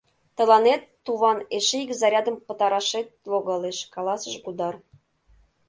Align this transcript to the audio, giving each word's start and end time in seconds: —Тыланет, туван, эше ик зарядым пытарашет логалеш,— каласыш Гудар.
—Тыланет, 0.37 0.81
туван, 1.05 1.37
эше 1.55 1.75
ик 1.83 1.91
зарядым 2.01 2.35
пытарашет 2.47 3.07
логалеш,— 3.31 3.77
каласыш 3.93 4.35
Гудар. 4.45 4.75